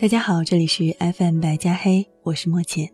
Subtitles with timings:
[0.00, 2.88] 大家好，这里是 FM 白加黑，我是莫浅。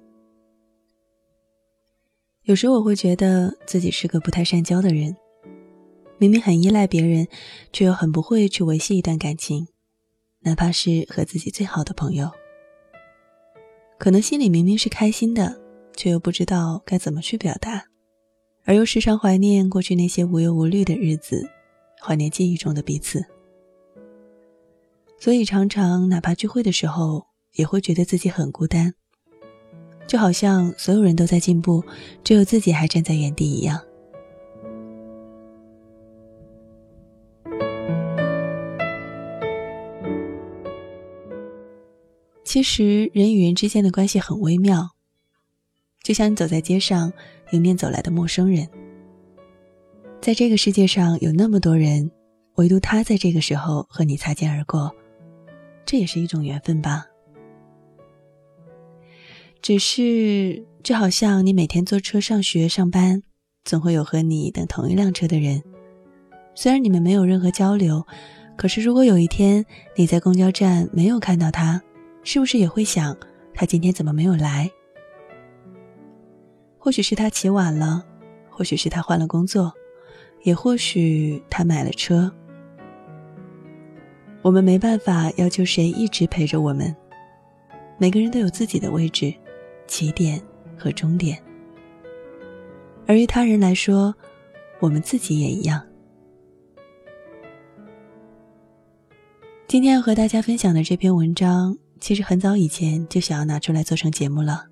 [2.44, 5.14] 有时我会觉得自己是个不太善交的人，
[6.16, 7.28] 明明很依赖别人，
[7.74, 9.68] 却又很不会去维系一段感情，
[10.40, 12.30] 哪怕是和自己最好的朋友。
[13.98, 15.60] 可能心里明明是开心的，
[15.94, 17.84] 却又不知道该怎么去表达，
[18.64, 21.46] 而又时常怀念过去那些无忧无虑的日子，
[22.00, 23.22] 怀念记忆中的彼此。
[25.24, 28.92] 所以常常，哪怕聚会的时候，也会觉得自己很孤单，
[30.06, 31.82] 就好像所有人都在进步，
[32.22, 33.80] 只有自己还站在原地一样。
[42.44, 44.90] 其实，人与人之间的关系很微妙，
[46.02, 47.10] 就像你走在街上，
[47.52, 48.68] 迎面走来的陌生人，
[50.20, 52.10] 在这个世界上有那么多人，
[52.56, 54.94] 唯独他在这个时候和你擦肩而过。
[55.86, 57.06] 这也是一种缘分吧。
[59.62, 63.22] 只是，就好像你每天坐车上学、上班，
[63.64, 65.62] 总会有和你等同一辆车的人。
[66.54, 68.06] 虽然你们没有任何交流，
[68.56, 69.64] 可是如果有一天
[69.96, 71.80] 你在公交站没有看到他，
[72.22, 73.16] 是不是也会想
[73.54, 74.70] 他今天怎么没有来？
[76.78, 78.04] 或许是他起晚了，
[78.50, 79.72] 或许是他换了工作，
[80.42, 82.30] 也或许他买了车。
[84.44, 86.94] 我们没办法要求谁一直陪着我们，
[87.96, 89.32] 每个人都有自己的位置、
[89.86, 90.38] 起点
[90.76, 91.42] 和终点。
[93.06, 94.14] 而于他人来说，
[94.80, 95.82] 我们自己也一样。
[99.66, 104.66] 今天要和大家分享的这篇文章，其实很早以前就想要拿出来做成节目了。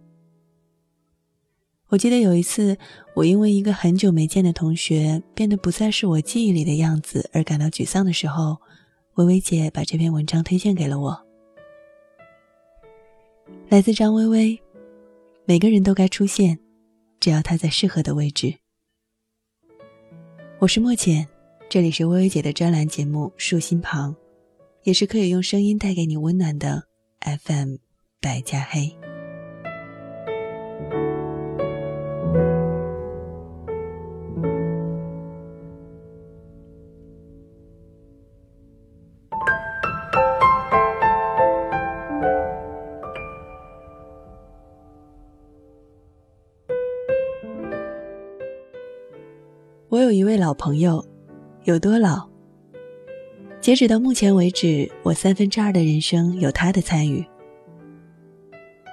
[1.89, 2.77] 我记得有一次，
[3.15, 8.59] 我因为一个很久没见的同学变得不再是我记忆里的样子而感到沮丧的时候。
[9.17, 11.27] 微微姐把这篇文章推荐给了我，
[13.69, 14.59] 来自张微微。
[15.45, 16.59] 每个人都该出现，
[17.21, 18.55] 只要他在适合的位置。
[20.61, 21.29] 我是莫浅，
[21.69, 24.15] 这里是微微姐的专栏节目《树心旁》，
[24.85, 26.85] 也是可以用声音带给你温暖的
[27.21, 27.77] FM
[28.19, 28.97] 白加黑。
[50.55, 51.05] 朋友，
[51.65, 52.29] 有多老？
[53.61, 57.25] 截止到目前为止，我三分之二的人生有他的参与。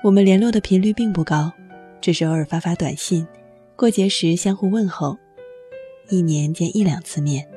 [0.03, 1.51] 我们联络的频率并不高，
[1.99, 3.27] 只是偶尔发发短信，
[3.75, 5.17] 过节时相互问候，
[6.09, 7.49] 一年见一两次面。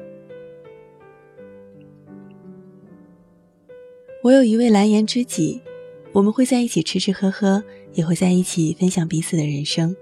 [4.22, 5.60] 我有一位蓝颜知己，
[6.12, 9.94] 我们会在一起吃吃喝喝，也会在一起分享彼此的人生，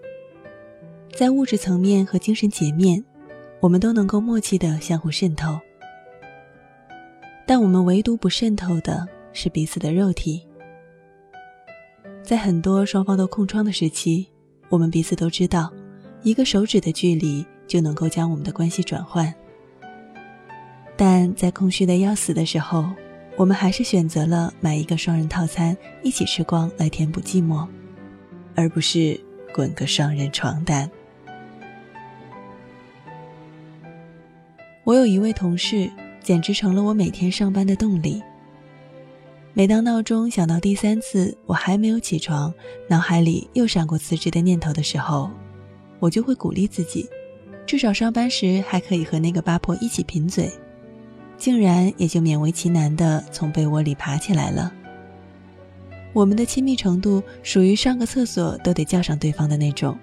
[1.13, 3.05] 在物质层面和精神洁面。
[3.61, 5.61] 我们都能够默契的相互渗透，
[7.47, 10.43] 但我们唯独不渗透的是彼此的肉体。
[12.23, 14.27] 在很多双方都空窗的时期，
[14.71, 15.71] 我们彼此都知道，
[16.23, 19.33] 一个手指的距离就能够将我们的关系转换。
[20.97, 22.89] 但在空虚的要死的时候，
[23.37, 27.67] 我们还是选择了买一个双人套餐，一起吃光来填补寂寞，
[28.55, 29.21] 而不是
[29.53, 30.91] 滚个双人床单。
[34.83, 35.91] 我有一位同事，
[36.23, 38.21] 简直成了我每天上班的动力。
[39.53, 42.53] 每当闹钟响到第三次，我还没有起床，
[42.89, 45.31] 脑海里又闪过辞职的念头的时候，
[45.99, 47.07] 我就会鼓励自己，
[47.67, 50.51] 至少上班时还可以和那个八婆一起贫嘴，
[51.37, 54.73] 竟然也就勉为其难的从被窝里爬起来了。
[56.15, 59.97] 我们的亲密程度属于上个厕所都得叫上对方的那种。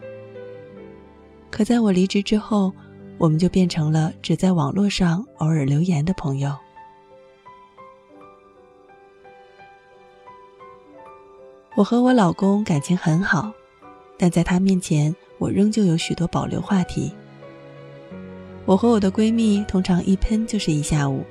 [1.50, 2.71] 可在我离职之后。
[3.17, 6.55] 我们就变成了只在网络上偶尔留言的朋友。
[11.75, 13.51] 我和我老公感情很好，
[14.17, 17.13] 但在他面前，我仍旧有许多保留话题。
[18.65, 21.23] 我和我的闺蜜通常一喷就是一下午，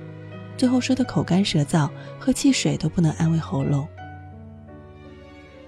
[0.56, 3.86] 最后说的口干舌燥，喝汽水都不能安慰喉咙。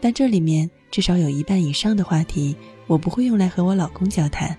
[0.01, 2.57] 但这里面至少有一半以上的话题，
[2.87, 4.57] 我不会用来和我老公交谈。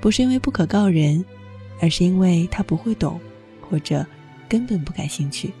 [0.00, 1.24] 不是因为不可告人
[1.80, 3.20] 而是因为他不会懂
[3.60, 4.04] 或者
[4.48, 5.52] 根本不感兴趣。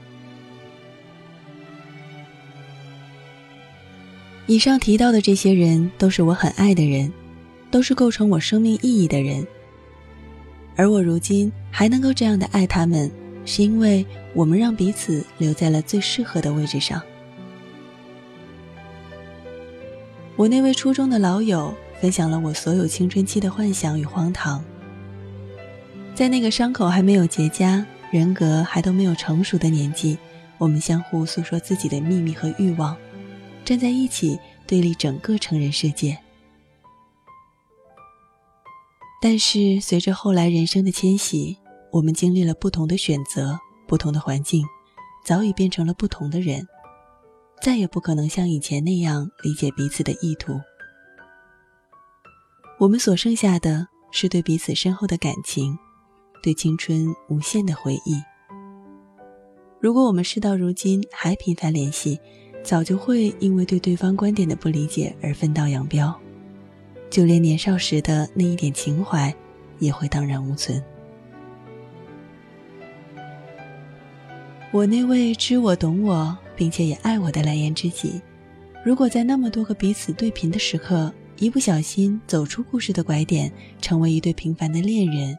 [4.46, 7.12] 以上提到的这些人都是我很爱的人
[7.70, 9.46] 都是构成我生命意义的人。
[10.76, 13.10] 而我如今还能够这样的爱他们
[13.44, 14.04] 是因为
[14.34, 17.00] 我们让彼此留在了最适合的位置上。
[20.36, 24.64] 我那位初中的老友分享了我所有青春期的幻想与荒唐。
[26.14, 30.16] 在那个伤口还没有结痂、人格还都没有成熟的年纪，
[30.58, 32.96] 我们相互诉说自己的秘密和欲望，
[33.64, 36.18] 站在一起对立整个成人世界。
[39.22, 41.58] 但是随着后来人生的迁徙，
[41.90, 44.64] 我们经历了不同的选择、不同的环境，
[45.24, 46.66] 早已变成了不同的人，
[47.60, 50.58] 再也不可能像以前那样理解彼此的意图。
[52.80, 55.78] 我们所剩下的是对彼此深厚的感情。
[56.42, 58.18] 对青春无限的回忆。
[59.78, 62.18] 如果我们事到如今还频繁联系，
[62.62, 66.18] 早就会因为对对方观点的不理解而分道扬镳，
[67.10, 69.34] 就连年少时的那一点情怀，
[69.78, 70.82] 也会荡然无存。
[74.72, 78.18] 我那位知我懂我，并且也爱我的蓝颜知己，
[78.82, 83.50] 如果在那么多个彼此对频的时刻，一不小心走出故事的拐点，
[83.80, 85.36] 成为一对平凡的恋人。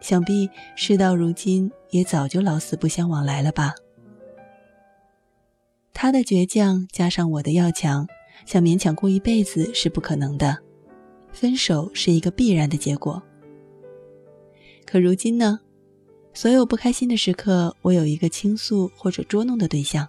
[0.00, 3.74] 想必事到如今也早就老死不相往来了吧。
[5.92, 8.08] 他的倔强加上我的要强，
[8.46, 10.56] 想勉强过一辈子是不可能的，
[11.32, 13.22] 分手是一个必然的结果。
[14.86, 15.60] 可如今呢，
[16.32, 20.06] 所有不开心的时刻，我有一个倾诉或者捉弄的对象；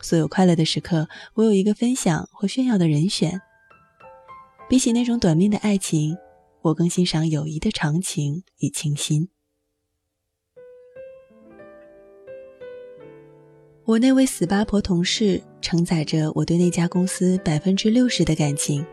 [0.00, 3.38] 所有快乐的时刻，我有一个分享或炫耀的人选。
[4.68, 6.16] 比起那种短命的爱情。
[6.60, 9.28] 我更欣赏友谊的长情与清新。
[13.84, 18.84] 我那位死八婆同事承载着我对那家公司百分之六十的感情。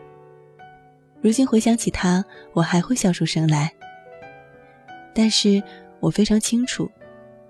[1.20, 2.24] 如今回想起她，
[2.54, 3.74] 我还会笑出声来。
[5.12, 5.62] 但是
[6.00, 6.88] 我非常清楚，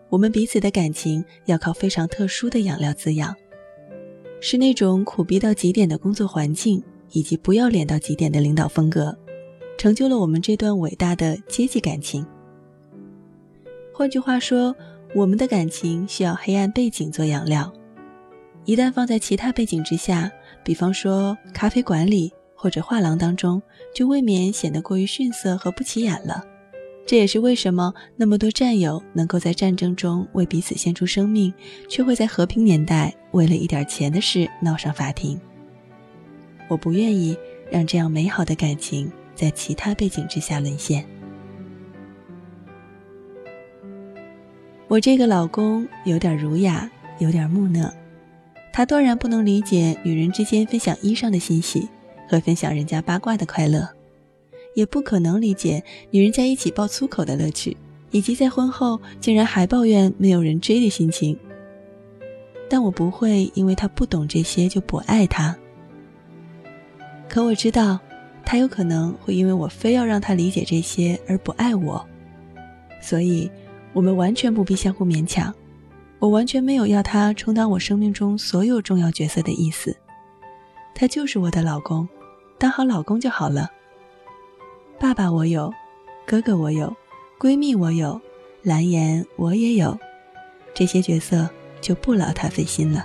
[0.08, 3.37] 我们彼此的感情要靠非常特殊的养料滋养，
[4.40, 9.17] 是那种苦逼到极点的工作环境，以及不要脸到极点的领导风格。
[9.79, 12.26] 成就了我们这段伟大的阶级感情。
[13.93, 14.75] 换句话说，
[15.14, 17.73] 我们的感情需要黑暗背景做养料，
[18.64, 20.31] 一旦放在其他背景之下，
[20.64, 23.61] 比方说咖啡馆里或者画廊当中，
[23.94, 26.43] 就未免显得过于逊色和不起眼了。
[27.06, 31.53] 这也是为什么那么多战友能够在战争中为彼此献出生命，
[31.88, 35.38] 却会在和平年代为了一点钱的事闹上法庭。
[36.69, 37.37] 我不愿意
[37.71, 39.11] 让这样美好的感情。
[39.37, 41.07] 在其他背景之下沦陷。
[44.89, 47.93] 我这个老公有点儒雅，有点木讷，
[48.73, 51.87] 他断然不能理解女人之间分享衣裳的欣喜
[52.27, 53.87] 和分享人家八卦的快乐，
[54.75, 57.77] 也不可能理解女人在一起爆粗口的乐趣，
[58.13, 61.39] 以及在婚后竟然还抱怨没有人追的心情。
[62.71, 65.55] 但我不会因为他不懂这些就不爱他。
[67.28, 67.99] 可我知道。
[68.49, 72.06] 他有可能会因为我非要让他理解这些而不爱我，
[73.02, 73.50] 所以，
[73.93, 75.53] 我们完全不必相互勉强。
[76.20, 79.96] 我完全没有要他充当我生命中所有重要角色的意思。
[80.94, 82.08] 他就是我的老公，
[82.56, 83.69] 当好老公就好了。
[84.96, 85.74] 爸爸我有，
[86.24, 86.94] 哥哥我有，
[87.41, 88.20] 闺蜜我有，
[88.62, 89.98] 蓝颜我也有，
[90.72, 93.05] 这些角色就不劳他费心了。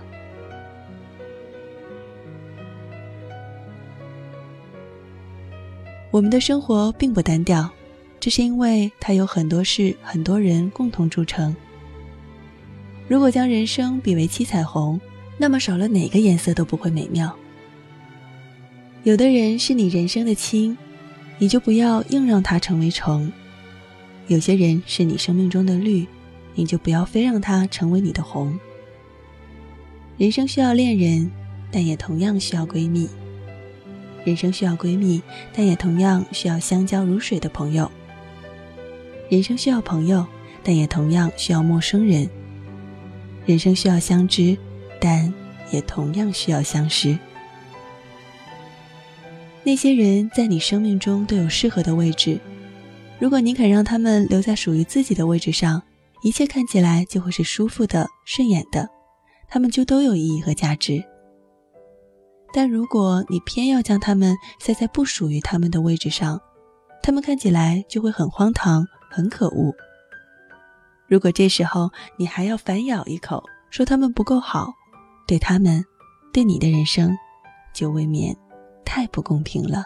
[6.11, 7.69] 我们的生活并不单调，
[8.19, 11.55] 这是因为它有很多事、很多人共同铸成。
[13.07, 14.99] 如果将人生比为七彩虹，
[15.37, 17.33] 那么少了哪个颜色都不会美妙。
[19.03, 20.77] 有的人是你人生的青，
[21.39, 23.31] 你就不要硬让它成为橙；
[24.27, 26.05] 有些人是你生命中的绿，
[26.55, 28.59] 你就不要非让它成为你的红。
[30.17, 31.31] 人生需要恋人，
[31.71, 33.07] 但也同样需要闺蜜。
[34.23, 35.21] 人生需要闺蜜，
[35.53, 37.91] 但也同样需要相交如水的朋友。
[39.29, 40.25] 人生需要朋友，
[40.63, 42.29] 但也同样需要陌生人。
[43.45, 44.57] 人生需要相知，
[44.99, 45.33] 但
[45.71, 47.17] 也同样需要相识。
[49.63, 52.39] 那些人在你生命中都有适合的位置，
[53.19, 55.81] 如果你肯让他们留在属于自己的位置上，
[56.23, 58.89] 一切看起来就会是舒服的、顺眼的，
[59.47, 61.03] 他们就都有意义和价值。
[62.53, 66.39] 但如果你偏要将他们塞在不属于他们的位置上，
[67.01, 69.73] 他们看起来就会很荒唐、很可恶。
[71.07, 74.73] 如果这时候你还要反咬一口，说他们不够好，
[75.27, 75.83] 对他们，
[76.33, 77.17] 对你的人生，
[77.73, 78.35] 就未免
[78.85, 79.85] 太不公平了。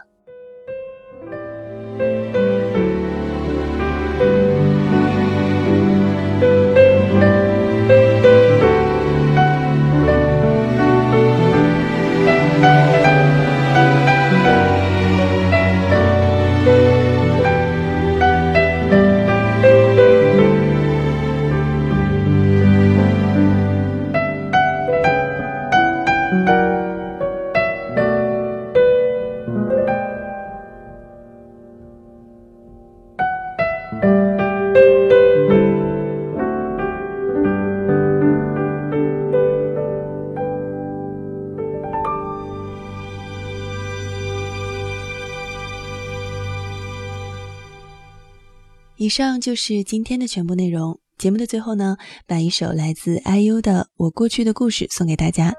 [49.05, 50.99] 以上就是今天的全部内容。
[51.19, 51.95] 节目的最后呢，
[52.25, 55.53] 把一首来自 IU 的《我过去的故事》送给大家。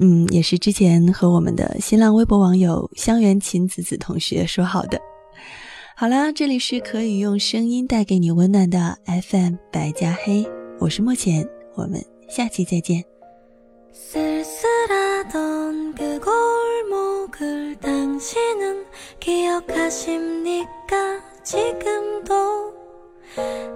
[0.00, 5.00] 嗯，也是之前和我们的新浪微博网友香园琴子子同学说好的。
[5.94, 10.44] 好啦，这里是可以用声音带给你温暖的 FM 白加黑，
[10.80, 13.04] 我是莫浅，我们下期再见。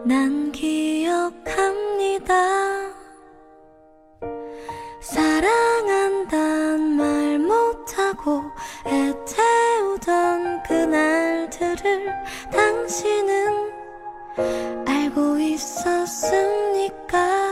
[0.05, 2.35] 난 기억합니다.
[5.01, 8.43] 사랑한단 말 못하고
[8.87, 12.13] 애태우던 그날들을
[12.51, 13.73] 당신은
[14.87, 17.44] 알고 있었습니까?